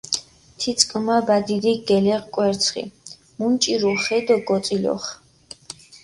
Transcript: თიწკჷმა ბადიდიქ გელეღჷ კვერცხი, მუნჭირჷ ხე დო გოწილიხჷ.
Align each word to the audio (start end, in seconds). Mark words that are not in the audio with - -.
თიწკჷმა 0.59 1.17
ბადიდიქ 1.27 1.79
გელეღჷ 1.87 2.27
კვერცხი, 2.33 2.83
მუნჭირჷ 3.37 3.93
ხე 4.03 4.17
დო 4.25 4.35
გოწილიხჷ. 4.47 5.11